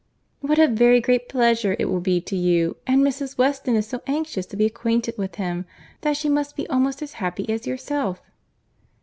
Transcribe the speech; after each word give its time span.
"What 0.39 0.57
a 0.57 0.67
very 0.67 0.99
great 0.99 1.29
pleasure 1.29 1.75
it 1.77 1.85
will 1.85 1.99
be 1.99 2.19
to 2.21 2.35
you! 2.35 2.77
and 2.87 3.03
Mrs. 3.03 3.37
Weston 3.37 3.75
is 3.75 3.85
so 3.87 4.01
anxious 4.07 4.47
to 4.47 4.57
be 4.57 4.65
acquainted 4.65 5.15
with 5.15 5.35
him, 5.35 5.67
that 6.01 6.17
she 6.17 6.27
must 6.27 6.55
be 6.55 6.67
almost 6.69 7.03
as 7.03 7.13
happy 7.21 7.47
as 7.53 7.67
yourself." 7.67 8.19